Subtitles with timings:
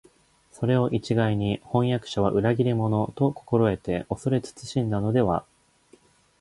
[0.51, 5.45] それを一概に「飜訳者は裏切り者」と心得て畏れ謹しんだのでは、